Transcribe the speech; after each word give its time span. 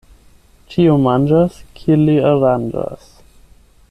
Ĉiu 0.75 0.95
manĝas, 1.07 1.59
kiel 1.81 2.07
li 2.09 2.17
aranĝas. 2.31 3.09